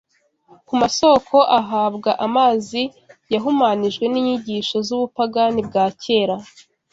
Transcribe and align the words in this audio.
ku 0.67 0.73
masōko 0.81 1.37
ahabwa 1.59 2.11
amazi 2.25 2.81
yahumanijwe 3.33 4.05
n’inyigisho 4.07 4.77
z’ubupagani 4.87 5.59
bwa 5.67 5.85
kera 6.03 6.35